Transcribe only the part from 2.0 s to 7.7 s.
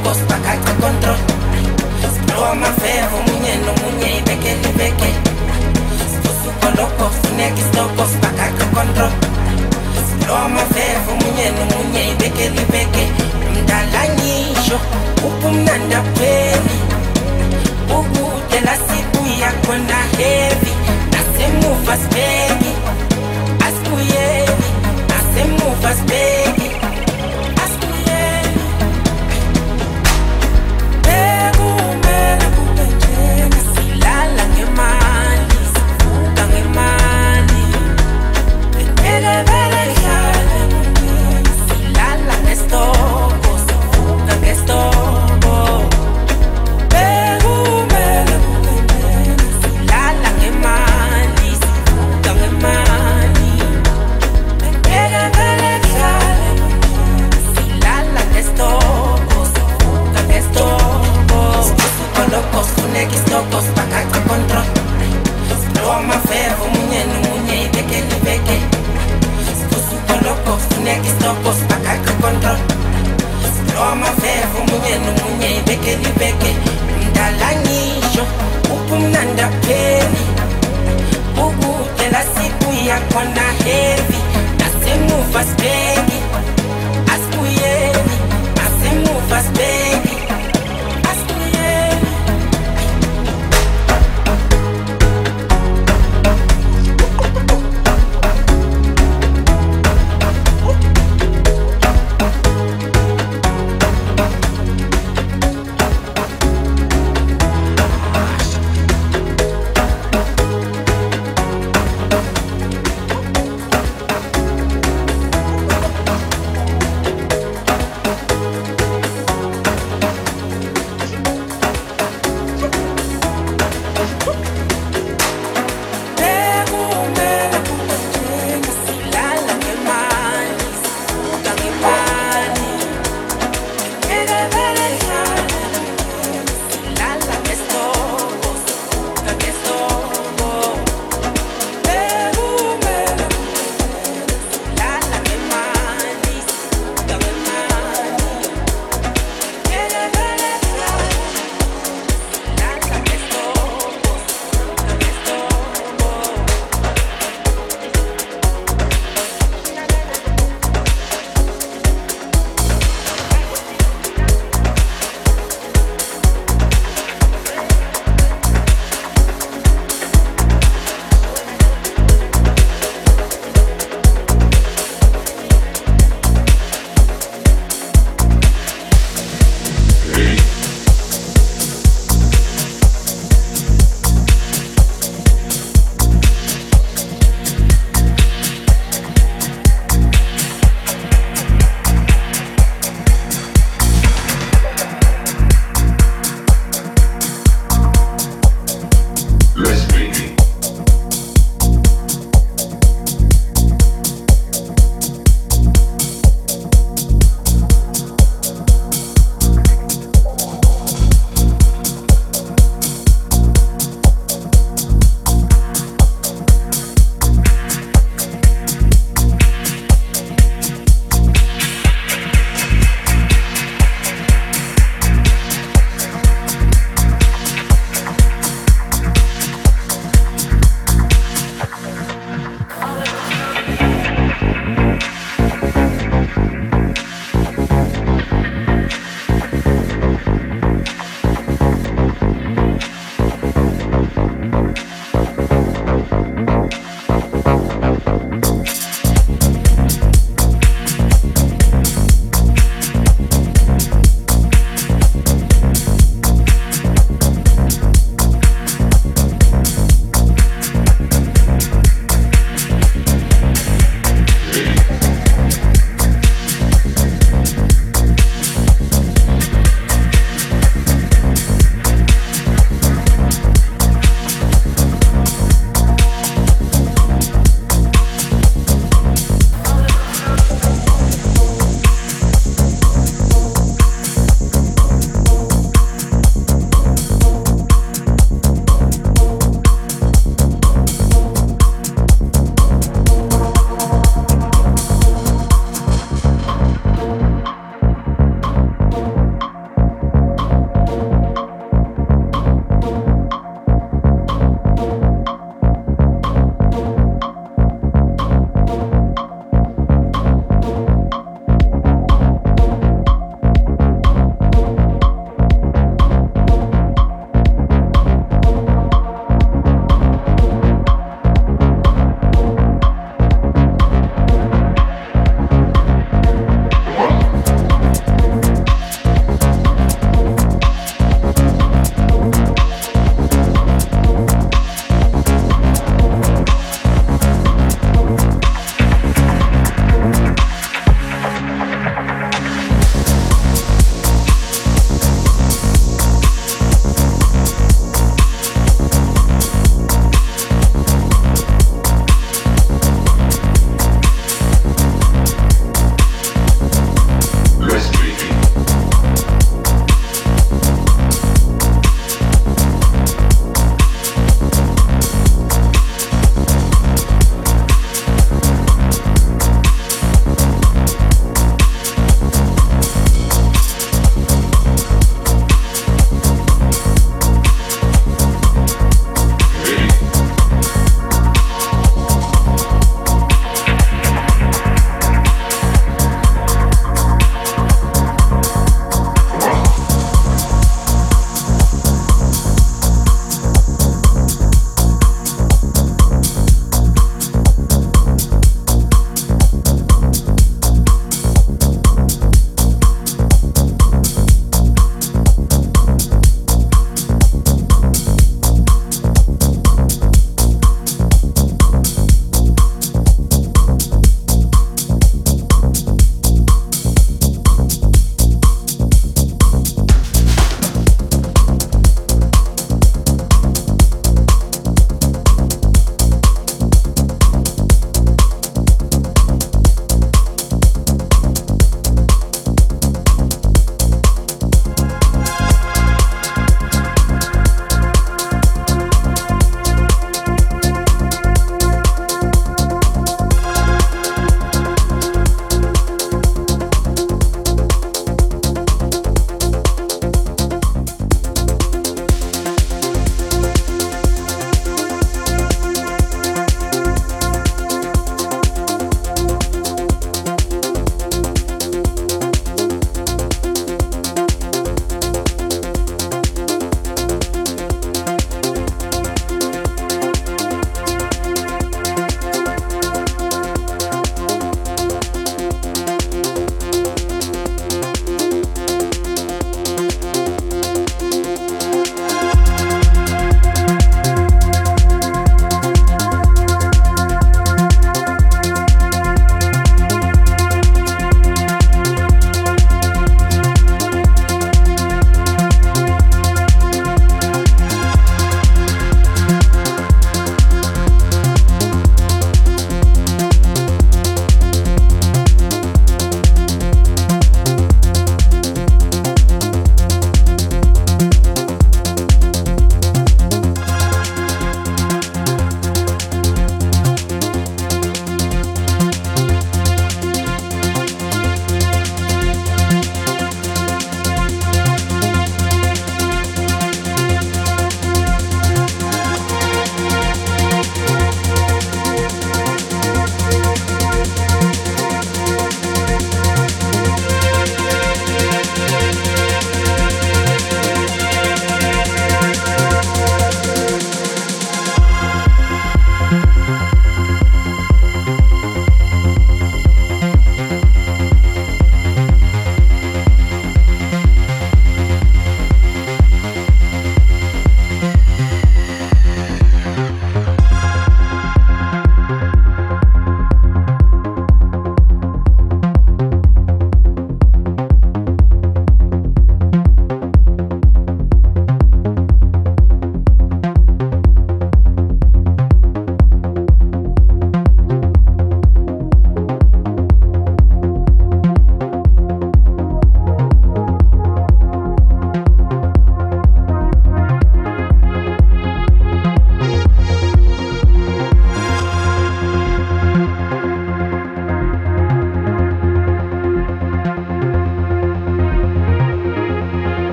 Silowa amafevo munye nomunye ibeke libeke. Sifuzukoloko sifuneka